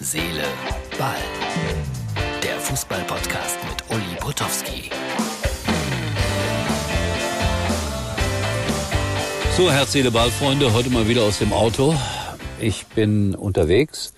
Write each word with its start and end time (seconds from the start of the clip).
Seele, 0.00 0.44
Ball. 0.96 1.16
Der 2.40 2.60
Fußball-Podcast 2.60 3.58
mit 3.68 3.90
Uli 3.90 4.14
Potowski. 4.20 4.90
So, 9.56 9.72
Herz, 9.72 9.90
Seele, 9.90 10.12
Ball, 10.12 10.30
Freunde, 10.30 10.72
heute 10.72 10.88
mal 10.90 11.08
wieder 11.08 11.24
aus 11.24 11.40
dem 11.40 11.52
Auto. 11.52 11.96
Ich 12.60 12.86
bin 12.86 13.34
unterwegs. 13.34 14.14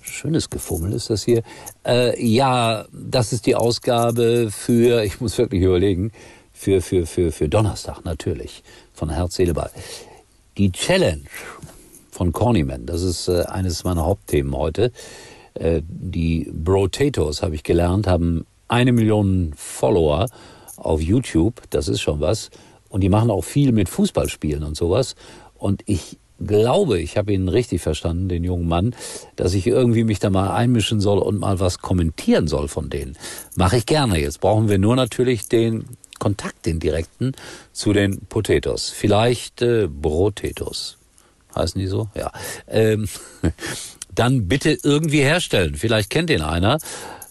Schönes 0.00 0.50
Gefummel 0.50 0.92
ist 0.92 1.10
das 1.10 1.22
hier. 1.22 1.44
Äh, 1.86 2.20
ja, 2.20 2.86
das 2.92 3.32
ist 3.32 3.46
die 3.46 3.54
Ausgabe 3.54 4.50
für, 4.50 5.04
ich 5.04 5.20
muss 5.20 5.38
wirklich 5.38 5.62
überlegen, 5.62 6.10
für, 6.52 6.82
für, 6.82 7.06
für, 7.06 7.30
für 7.30 7.48
Donnerstag 7.48 8.04
natürlich 8.04 8.64
von 8.94 9.10
Herz, 9.10 9.36
Seele, 9.36 9.54
Ball. 9.54 9.70
Die 10.56 10.72
Challenge 10.72 11.22
von 12.18 12.32
Cornyman, 12.32 12.84
das 12.84 13.02
ist 13.02 13.28
äh, 13.28 13.44
eines 13.44 13.84
meiner 13.84 14.04
Hauptthemen 14.04 14.56
heute. 14.56 14.90
Äh, 15.54 15.82
die 15.86 16.50
Brotatoes, 16.52 17.42
habe 17.42 17.54
ich 17.54 17.62
gelernt, 17.62 18.08
haben 18.08 18.44
eine 18.66 18.90
Million 18.90 19.52
Follower 19.54 20.26
auf 20.76 21.00
YouTube, 21.00 21.62
das 21.70 21.86
ist 21.86 22.00
schon 22.00 22.20
was. 22.20 22.50
Und 22.88 23.02
die 23.02 23.08
machen 23.08 23.30
auch 23.30 23.44
viel 23.44 23.70
mit 23.70 23.88
Fußballspielen 23.88 24.64
und 24.64 24.76
sowas. 24.76 25.14
Und 25.54 25.82
ich 25.86 26.18
glaube, 26.44 27.00
ich 27.00 27.16
habe 27.16 27.32
ihn 27.32 27.48
richtig 27.48 27.82
verstanden, 27.82 28.28
den 28.28 28.42
jungen 28.42 28.66
Mann, 28.66 28.96
dass 29.36 29.54
ich 29.54 29.68
irgendwie 29.68 30.02
mich 30.02 30.18
da 30.18 30.28
mal 30.28 30.50
einmischen 30.50 31.00
soll 31.00 31.18
und 31.18 31.38
mal 31.38 31.60
was 31.60 31.78
kommentieren 31.78 32.48
soll 32.48 32.66
von 32.66 32.90
denen. 32.90 33.16
Mache 33.54 33.76
ich 33.76 33.86
gerne. 33.86 34.20
Jetzt 34.20 34.40
brauchen 34.40 34.68
wir 34.68 34.78
nur 34.78 34.96
natürlich 34.96 35.48
den 35.48 35.84
Kontakt, 36.18 36.66
den 36.66 36.80
direkten, 36.80 37.32
zu 37.72 37.92
den 37.92 38.22
Potatoes. 38.26 38.90
Vielleicht 38.90 39.62
äh, 39.62 39.86
Brotatos. 39.86 40.97
Heißen 41.54 41.80
die 41.80 41.86
so? 41.86 42.08
Ja. 42.14 42.32
Ähm, 42.66 43.08
dann 44.14 44.48
bitte 44.48 44.78
irgendwie 44.82 45.20
herstellen. 45.20 45.74
Vielleicht 45.74 46.10
kennt 46.10 46.30
den 46.30 46.42
einer. 46.42 46.78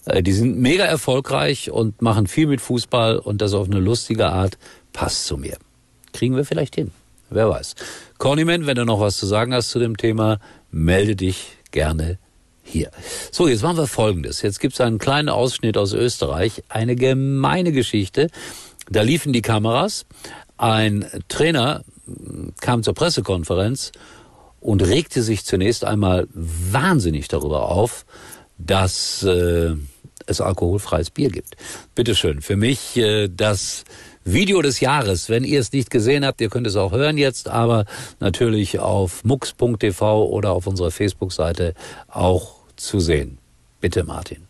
Äh, 0.06 0.22
die 0.22 0.32
sind 0.32 0.58
mega 0.58 0.84
erfolgreich 0.84 1.70
und 1.70 2.02
machen 2.02 2.26
viel 2.26 2.46
mit 2.46 2.60
Fußball 2.60 3.18
und 3.18 3.42
das 3.42 3.54
auf 3.54 3.68
eine 3.68 3.80
lustige 3.80 4.28
Art 4.28 4.58
passt 4.92 5.26
zu 5.26 5.36
mir. 5.36 5.56
Kriegen 6.12 6.36
wir 6.36 6.44
vielleicht 6.44 6.74
hin. 6.74 6.90
Wer 7.30 7.48
weiß. 7.50 7.74
Cornyman, 8.16 8.66
wenn 8.66 8.76
du 8.76 8.84
noch 8.84 9.00
was 9.00 9.18
zu 9.18 9.26
sagen 9.26 9.52
hast 9.52 9.70
zu 9.70 9.78
dem 9.78 9.96
Thema, 9.96 10.38
melde 10.70 11.14
dich 11.14 11.58
gerne 11.70 12.18
hier. 12.62 12.90
So, 13.30 13.48
jetzt 13.48 13.62
machen 13.62 13.76
wir 13.76 13.86
Folgendes. 13.86 14.42
Jetzt 14.42 14.60
gibt's 14.60 14.80
einen 14.80 14.98
kleinen 14.98 15.28
Ausschnitt 15.28 15.76
aus 15.76 15.92
Österreich. 15.92 16.64
Eine 16.68 16.96
gemeine 16.96 17.72
Geschichte. 17.72 18.28
Da 18.90 19.02
liefen 19.02 19.32
die 19.32 19.42
Kameras. 19.42 20.06
Ein 20.56 21.06
Trainer 21.28 21.84
kam 22.60 22.82
zur 22.82 22.94
Pressekonferenz 22.94 23.92
und 24.60 24.82
regte 24.82 25.22
sich 25.22 25.44
zunächst 25.44 25.84
einmal 25.84 26.26
wahnsinnig 26.32 27.28
darüber 27.28 27.70
auf, 27.70 28.04
dass 28.58 29.22
äh, 29.22 29.74
es 30.26 30.40
alkoholfreies 30.40 31.10
Bier 31.10 31.30
gibt. 31.30 31.56
Bitteschön, 31.94 32.42
für 32.42 32.56
mich 32.56 32.96
äh, 32.96 33.28
das 33.28 33.84
Video 34.24 34.60
des 34.60 34.80
Jahres. 34.80 35.28
Wenn 35.28 35.44
ihr 35.44 35.60
es 35.60 35.72
nicht 35.72 35.90
gesehen 35.90 36.24
habt, 36.24 36.40
ihr 36.40 36.50
könnt 36.50 36.66
es 36.66 36.76
auch 36.76 36.92
hören 36.92 37.16
jetzt, 37.16 37.48
aber 37.48 37.86
natürlich 38.20 38.78
auf 38.78 39.24
mux.tv 39.24 40.26
oder 40.26 40.52
auf 40.52 40.66
unserer 40.66 40.90
Facebook-Seite 40.90 41.74
auch 42.08 42.56
zu 42.76 43.00
sehen. 43.00 43.38
Bitte, 43.80 44.04
Martin. 44.04 44.47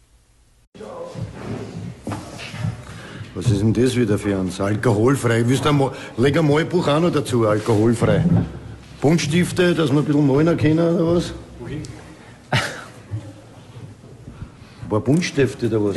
Was 3.38 3.52
ist 3.52 3.60
denn 3.60 3.72
das 3.72 3.94
wieder 3.94 4.18
für 4.18 4.36
uns? 4.36 4.60
Alkoholfrei. 4.60 5.48
Willst 5.48 5.64
du 5.64 5.72
mal, 5.72 5.92
leg 6.16 6.36
ein 6.36 6.44
Malbuch 6.44 6.88
auch 6.88 6.98
noch 6.98 7.12
dazu, 7.12 7.46
alkoholfrei. 7.46 8.24
Buntstifte, 9.00 9.76
dass 9.76 9.92
wir 9.92 10.00
ein 10.00 10.04
bisschen 10.04 10.26
malen 10.26 10.56
können, 10.56 10.96
oder 10.96 11.14
was? 11.14 11.32
Wohin? 11.60 11.82
Ein 12.50 12.58
paar 14.90 15.00
Buntstifte 15.00 15.68
oder 15.68 15.84
was? 15.84 15.96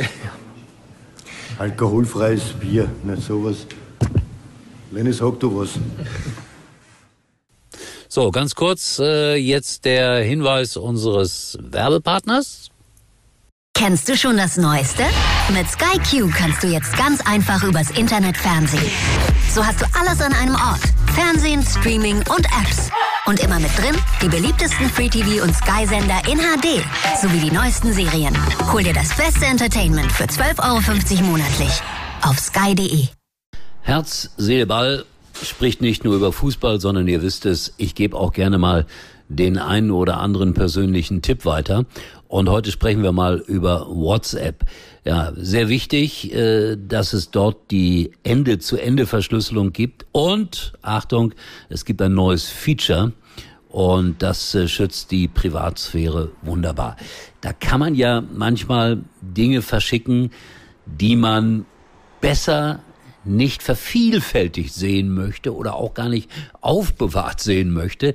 Alkoholfreies 1.58 2.52
Bier, 2.60 2.88
nicht 3.02 3.22
sowas. 3.22 3.66
Lenny, 4.92 5.12
sag 5.12 5.40
du 5.40 5.58
was. 5.58 5.70
So, 8.08 8.30
ganz 8.30 8.54
kurz 8.54 9.00
äh, 9.00 9.34
jetzt 9.34 9.84
der 9.84 10.22
Hinweis 10.22 10.76
unseres 10.76 11.58
Werbepartners. 11.60 12.71
Kennst 13.84 14.08
du 14.08 14.16
schon 14.16 14.36
das 14.36 14.56
Neueste? 14.58 15.02
Mit 15.52 15.68
Sky 15.68 15.98
Q 16.08 16.30
kannst 16.32 16.62
du 16.62 16.68
jetzt 16.68 16.96
ganz 16.96 17.20
einfach 17.22 17.64
übers 17.64 17.90
Internet 17.90 18.36
Fernsehen. 18.36 18.88
So 19.50 19.66
hast 19.66 19.80
du 19.80 19.86
alles 19.98 20.20
an 20.20 20.32
einem 20.34 20.54
Ort. 20.54 20.82
Fernsehen, 21.16 21.64
Streaming 21.64 22.18
und 22.18 22.46
Apps. 22.62 22.90
Und 23.26 23.40
immer 23.40 23.58
mit 23.58 23.76
drin 23.76 23.96
die 24.22 24.28
beliebtesten 24.28 24.88
Free-TV- 24.88 25.42
und 25.42 25.52
Sky-Sender 25.52 26.22
in 26.30 26.38
HD 26.38 26.84
sowie 27.20 27.40
die 27.40 27.50
neuesten 27.50 27.92
Serien. 27.92 28.38
Hol 28.72 28.84
dir 28.84 28.94
das 28.94 29.16
beste 29.16 29.46
Entertainment 29.46 30.12
für 30.12 30.26
12,50 30.26 31.18
Euro 31.18 31.24
monatlich 31.24 31.82
auf 32.22 32.38
sky.de. 32.38 33.08
Herz, 33.80 34.30
Seele, 34.36 34.66
Ball 34.66 35.04
spricht 35.42 35.80
nicht 35.80 36.04
nur 36.04 36.14
über 36.14 36.32
Fußball, 36.32 36.80
sondern 36.80 37.08
ihr 37.08 37.20
wisst 37.20 37.46
es, 37.46 37.74
ich 37.78 37.96
gebe 37.96 38.16
auch 38.16 38.32
gerne 38.32 38.58
mal 38.58 38.86
den 39.28 39.58
einen 39.58 39.90
oder 39.90 40.18
anderen 40.18 40.54
persönlichen 40.54 41.22
Tipp 41.22 41.44
weiter. 41.44 41.86
Und 42.28 42.48
heute 42.48 42.70
sprechen 42.70 43.02
wir 43.02 43.12
mal 43.12 43.38
über 43.46 43.86
WhatsApp. 43.88 44.64
Ja, 45.04 45.32
sehr 45.36 45.68
wichtig, 45.68 46.32
äh, 46.34 46.76
dass 46.76 47.12
es 47.12 47.30
dort 47.30 47.70
die 47.70 48.12
Ende-zu-Ende-Verschlüsselung 48.22 49.72
gibt. 49.72 50.06
Und, 50.12 50.72
Achtung, 50.80 51.34
es 51.68 51.84
gibt 51.84 52.00
ein 52.00 52.14
neues 52.14 52.48
Feature. 52.48 53.12
Und 53.68 54.22
das 54.22 54.54
äh, 54.54 54.68
schützt 54.68 55.10
die 55.10 55.28
Privatsphäre 55.28 56.30
wunderbar. 56.42 56.96
Da 57.40 57.52
kann 57.52 57.80
man 57.80 57.94
ja 57.94 58.22
manchmal 58.32 59.02
Dinge 59.20 59.62
verschicken, 59.62 60.30
die 60.86 61.16
man 61.16 61.64
besser 62.20 62.80
nicht 63.24 63.62
vervielfältigt 63.62 64.74
sehen 64.74 65.14
möchte 65.14 65.54
oder 65.54 65.74
auch 65.74 65.94
gar 65.94 66.08
nicht 66.08 66.30
aufbewahrt 66.60 67.40
sehen 67.40 67.70
möchte. 67.70 68.14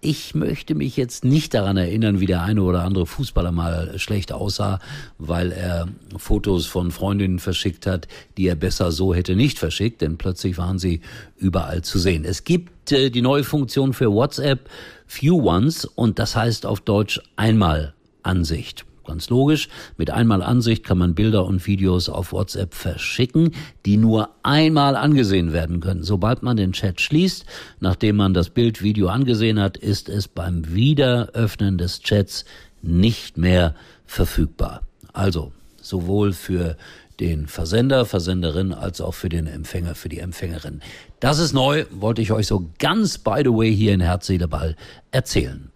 Ich 0.00 0.32
möchte 0.32 0.76
mich 0.76 0.96
jetzt 0.96 1.24
nicht 1.24 1.54
daran 1.54 1.76
erinnern, 1.76 2.20
wie 2.20 2.26
der 2.26 2.42
eine 2.42 2.62
oder 2.62 2.84
andere 2.84 3.04
Fußballer 3.04 3.50
mal 3.50 3.98
schlecht 3.98 4.30
aussah, 4.30 4.78
weil 5.18 5.50
er 5.50 5.88
Fotos 6.16 6.66
von 6.66 6.92
Freundinnen 6.92 7.40
verschickt 7.40 7.84
hat, 7.84 8.06
die 8.36 8.46
er 8.46 8.54
besser 8.54 8.92
so 8.92 9.12
hätte 9.12 9.34
nicht 9.34 9.58
verschickt, 9.58 10.00
denn 10.00 10.16
plötzlich 10.16 10.56
waren 10.56 10.78
sie 10.78 11.00
überall 11.36 11.82
zu 11.82 11.98
sehen. 11.98 12.24
Es 12.24 12.44
gibt 12.44 12.92
äh, 12.92 13.10
die 13.10 13.22
neue 13.22 13.42
Funktion 13.42 13.92
für 13.92 14.12
WhatsApp 14.12 14.70
Few 15.08 15.36
Ones 15.36 15.84
und 15.84 16.20
das 16.20 16.36
heißt 16.36 16.64
auf 16.64 16.80
Deutsch 16.80 17.20
einmal 17.34 17.94
Ansicht. 18.22 18.84
Ganz 19.08 19.30
logisch, 19.30 19.70
mit 19.96 20.10
einmal 20.10 20.42
Ansicht 20.42 20.84
kann 20.84 20.98
man 20.98 21.14
Bilder 21.14 21.46
und 21.46 21.66
Videos 21.66 22.10
auf 22.10 22.30
WhatsApp 22.30 22.74
verschicken, 22.74 23.54
die 23.86 23.96
nur 23.96 24.28
einmal 24.42 24.96
angesehen 24.96 25.54
werden 25.54 25.80
können. 25.80 26.02
Sobald 26.02 26.42
man 26.42 26.58
den 26.58 26.72
Chat 26.72 27.00
schließt, 27.00 27.46
nachdem 27.80 28.16
man 28.16 28.34
das 28.34 28.50
Bild, 28.50 28.82
Video 28.82 29.08
angesehen 29.08 29.58
hat, 29.60 29.78
ist 29.78 30.10
es 30.10 30.28
beim 30.28 30.74
Wiederöffnen 30.74 31.78
des 31.78 32.02
Chats 32.02 32.44
nicht 32.82 33.38
mehr 33.38 33.74
verfügbar. 34.04 34.82
Also 35.14 35.52
sowohl 35.80 36.34
für 36.34 36.76
den 37.18 37.46
Versender, 37.46 38.04
Versenderin 38.04 38.74
als 38.74 39.00
auch 39.00 39.14
für 39.14 39.30
den 39.30 39.46
Empfänger, 39.46 39.94
für 39.94 40.10
die 40.10 40.18
Empfängerin. 40.18 40.82
Das 41.18 41.38
ist 41.38 41.54
neu, 41.54 41.86
wollte 41.90 42.20
ich 42.20 42.30
euch 42.30 42.46
so 42.46 42.68
ganz 42.78 43.16
by 43.16 43.40
the 43.42 43.50
way 43.50 43.74
hier 43.74 43.94
in 43.94 44.02
Herz, 44.02 44.26
Seele, 44.26 44.48
Ball 44.48 44.76
erzählen. 45.12 45.72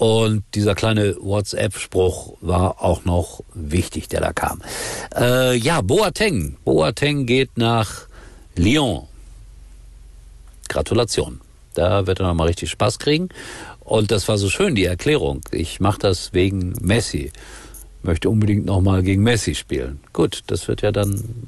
Und 0.00 0.44
dieser 0.54 0.74
kleine 0.74 1.14
WhatsApp-Spruch 1.20 2.38
war 2.40 2.82
auch 2.82 3.04
noch 3.04 3.44
wichtig, 3.52 4.08
der 4.08 4.22
da 4.22 4.32
kam. 4.32 4.62
Äh, 5.14 5.56
ja, 5.58 5.82
Boateng. 5.82 6.56
Boateng 6.64 7.26
geht 7.26 7.58
nach 7.58 8.06
Lyon. 8.56 9.02
Gratulation. 10.70 11.42
Da 11.74 12.06
wird 12.06 12.18
er 12.18 12.28
nochmal 12.28 12.46
richtig 12.46 12.70
Spaß 12.70 12.98
kriegen. 12.98 13.28
Und 13.80 14.10
das 14.10 14.26
war 14.26 14.38
so 14.38 14.48
schön, 14.48 14.74
die 14.74 14.86
Erklärung. 14.86 15.42
Ich 15.50 15.80
mache 15.80 15.98
das 15.98 16.32
wegen 16.32 16.72
Messi. 16.80 17.30
Möchte 18.02 18.30
unbedingt 18.30 18.64
nochmal 18.64 19.02
gegen 19.02 19.22
Messi 19.22 19.54
spielen. 19.54 20.00
Gut, 20.14 20.44
das 20.46 20.66
wird 20.66 20.80
ja 20.80 20.92
dann 20.92 21.46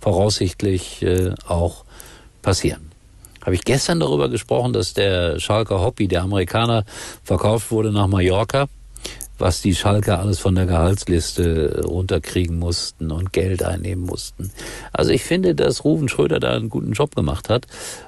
voraussichtlich 0.00 1.00
äh, 1.00 1.32
auch 1.46 1.86
passieren 2.42 2.93
habe 3.44 3.54
ich 3.54 3.64
gestern 3.64 4.00
darüber 4.00 4.28
gesprochen, 4.28 4.72
dass 4.72 4.94
der 4.94 5.38
Schalker 5.38 5.80
Hobby, 5.80 6.08
der 6.08 6.22
Amerikaner, 6.22 6.84
verkauft 7.22 7.70
wurde 7.70 7.92
nach 7.92 8.06
Mallorca, 8.06 8.66
was 9.38 9.60
die 9.60 9.74
Schalker 9.74 10.20
alles 10.20 10.38
von 10.38 10.54
der 10.54 10.66
Gehaltsliste 10.66 11.82
runterkriegen 11.84 12.58
mussten 12.58 13.10
und 13.10 13.32
Geld 13.32 13.62
einnehmen 13.62 14.06
mussten. 14.06 14.50
Also 14.92 15.10
ich 15.10 15.24
finde, 15.24 15.54
dass 15.54 15.84
Ruven 15.84 16.08
Schröder 16.08 16.38
da 16.38 16.52
einen 16.52 16.68
guten 16.68 16.92
Job 16.92 17.16
gemacht 17.16 17.48
hat, 17.48 17.66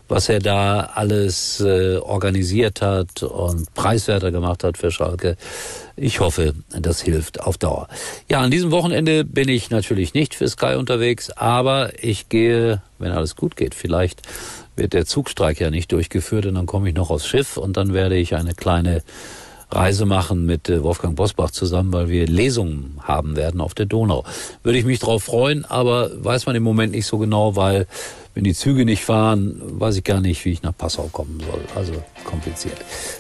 was 0.08 0.28
er 0.28 0.38
da 0.38 0.90
alles 0.94 1.60
äh, 1.60 1.96
organisiert 1.96 2.80
hat 2.80 3.24
und 3.24 3.74
preiswerter 3.74 4.30
gemacht 4.30 4.62
hat 4.62 4.78
für 4.78 4.92
Schalke. 4.92 5.36
Ich 5.96 6.20
hoffe, 6.20 6.54
das 6.70 7.00
hilft 7.00 7.40
auf 7.40 7.58
Dauer. 7.58 7.88
Ja, 8.30 8.40
an 8.40 8.50
diesem 8.50 8.70
Wochenende 8.70 9.24
bin 9.24 9.48
ich 9.48 9.70
natürlich 9.70 10.14
nicht 10.14 10.34
für 10.34 10.48
Sky 10.48 10.76
unterwegs, 10.76 11.30
aber 11.30 11.90
ich 12.02 12.28
gehe, 12.28 12.82
wenn 12.98 13.10
alles 13.10 13.34
gut 13.34 13.56
geht, 13.56 13.74
vielleicht 13.74 14.22
wird 14.76 14.92
der 14.92 15.06
Zugstreik 15.06 15.60
ja 15.60 15.70
nicht 15.70 15.92
durchgeführt 15.92 16.46
und 16.46 16.54
dann 16.54 16.66
komme 16.66 16.88
ich 16.88 16.94
noch 16.94 17.10
aufs 17.10 17.26
Schiff 17.26 17.56
und 17.56 17.76
dann 17.76 17.92
werde 17.92 18.16
ich 18.16 18.34
eine 18.34 18.54
kleine 18.54 19.02
Reise 19.70 20.06
machen 20.06 20.46
mit 20.46 20.68
äh, 20.68 20.82
Wolfgang 20.82 21.16
Bosbach 21.16 21.50
zusammen, 21.50 21.92
weil 21.92 22.08
wir 22.08 22.26
Lesungen 22.26 22.98
haben 23.02 23.36
werden 23.36 23.60
auf 23.60 23.74
der 23.74 23.86
Donau. 23.86 24.24
Würde 24.62 24.78
ich 24.78 24.84
mich 24.84 25.00
drauf 25.00 25.24
freuen, 25.24 25.64
aber 25.64 26.10
weiß 26.22 26.46
man 26.46 26.54
im 26.54 26.62
Moment 26.62 26.92
nicht 26.92 27.06
so 27.06 27.18
genau, 27.18 27.56
weil 27.56 27.86
wenn 28.34 28.44
die 28.44 28.54
Züge 28.54 28.84
nicht 28.84 29.02
fahren, 29.02 29.60
weiß 29.60 29.96
ich 29.96 30.04
gar 30.04 30.20
nicht, 30.20 30.44
wie 30.44 30.52
ich 30.52 30.62
nach 30.62 30.76
Passau 30.76 31.08
kommen 31.10 31.40
soll. 31.40 31.60
Also 31.74 31.94
kompliziert. 32.24 32.76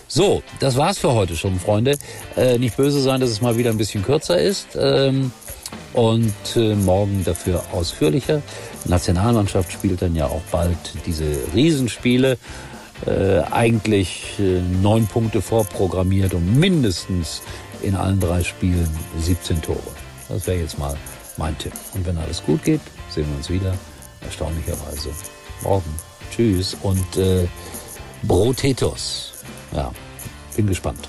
So, 0.06 0.42
das 0.60 0.76
war's 0.76 0.98
für 0.98 1.14
heute 1.14 1.36
schon, 1.36 1.58
Freunde. 1.58 1.96
Äh, 2.36 2.58
nicht 2.58 2.76
böse 2.76 3.00
sein, 3.00 3.20
dass 3.20 3.30
es 3.30 3.40
mal 3.40 3.56
wieder 3.56 3.70
ein 3.70 3.78
bisschen 3.78 4.04
kürzer 4.04 4.38
ist. 4.38 4.76
Ähm, 4.78 5.32
und 5.96 6.34
äh, 6.56 6.74
morgen 6.74 7.24
dafür 7.24 7.64
ausführlicher. 7.72 8.42
Nationalmannschaft 8.84 9.72
spielt 9.72 10.02
dann 10.02 10.14
ja 10.14 10.26
auch 10.26 10.42
bald 10.52 10.76
diese 11.06 11.24
Riesenspiele. 11.54 12.38
Äh, 13.06 13.40
eigentlich 13.50 14.38
äh, 14.38 14.60
neun 14.82 15.06
Punkte 15.06 15.42
vorprogrammiert 15.42 16.34
und 16.34 16.58
mindestens 16.58 17.42
in 17.82 17.94
allen 17.94 18.20
drei 18.20 18.42
Spielen 18.42 18.88
17 19.18 19.60
Tore. 19.62 19.78
Das 20.28 20.46
wäre 20.46 20.60
jetzt 20.60 20.78
mal 20.78 20.96
mein 21.36 21.56
Tipp. 21.58 21.72
Und 21.94 22.06
wenn 22.06 22.16
alles 22.18 22.42
gut 22.44 22.62
geht, 22.62 22.80
sehen 23.10 23.26
wir 23.28 23.36
uns 23.36 23.50
wieder. 23.50 23.74
Erstaunlicherweise 24.22 25.10
morgen. 25.62 25.94
Tschüss 26.30 26.76
und 26.82 27.16
äh, 27.16 27.46
Brotetos. 28.22 29.32
Ja, 29.72 29.92
bin 30.56 30.66
gespannt. 30.66 31.08